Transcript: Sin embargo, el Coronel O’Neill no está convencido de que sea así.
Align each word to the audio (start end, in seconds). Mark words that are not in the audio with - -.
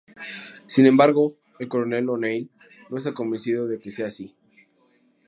Sin 0.65 0.87
embargo, 0.87 1.33
el 1.59 1.67
Coronel 1.67 2.09
O’Neill 2.09 2.49
no 2.89 2.97
está 2.97 3.13
convencido 3.13 3.67
de 3.67 3.77
que 3.77 3.91
sea 3.91 4.07
así. 4.07 4.35